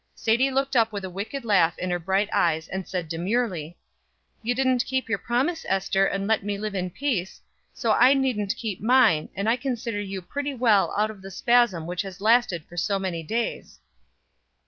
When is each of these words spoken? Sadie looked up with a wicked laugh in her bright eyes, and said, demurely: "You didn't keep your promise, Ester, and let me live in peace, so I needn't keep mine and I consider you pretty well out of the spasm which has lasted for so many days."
Sadie 0.15 0.49
looked 0.49 0.75
up 0.75 0.91
with 0.91 1.05
a 1.05 1.11
wicked 1.11 1.45
laugh 1.45 1.77
in 1.77 1.91
her 1.91 1.99
bright 1.99 2.27
eyes, 2.33 2.67
and 2.67 2.87
said, 2.87 3.07
demurely: 3.07 3.77
"You 4.41 4.55
didn't 4.55 4.83
keep 4.83 5.07
your 5.07 5.19
promise, 5.19 5.63
Ester, 5.69 6.07
and 6.07 6.25
let 6.25 6.43
me 6.43 6.57
live 6.57 6.73
in 6.73 6.89
peace, 6.89 7.39
so 7.71 7.91
I 7.91 8.15
needn't 8.15 8.55
keep 8.57 8.81
mine 8.81 9.29
and 9.35 9.47
I 9.47 9.57
consider 9.57 10.01
you 10.01 10.23
pretty 10.23 10.55
well 10.55 10.91
out 10.97 11.11
of 11.11 11.21
the 11.21 11.29
spasm 11.29 11.85
which 11.85 12.01
has 12.01 12.19
lasted 12.19 12.65
for 12.65 12.77
so 12.77 12.97
many 12.97 13.21
days." 13.21 13.79